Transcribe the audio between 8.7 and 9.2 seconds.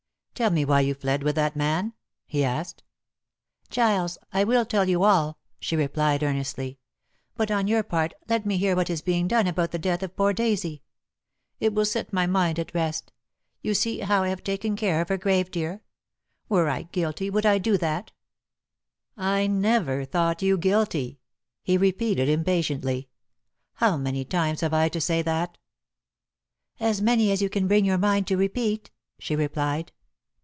what is